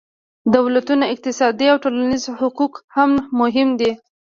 د 0.51 0.53
دولتونو 0.55 1.03
اقتصادي 1.13 1.65
او 1.71 1.77
ټولنیز 1.83 2.23
حقوق 2.39 2.73
هم 2.95 3.11
مهم 3.41 3.69
دي 3.79 3.91